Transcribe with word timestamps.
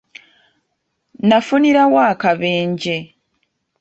Nafunira 1.27 1.81
wa 1.93 2.03
akabenje? 2.13 2.95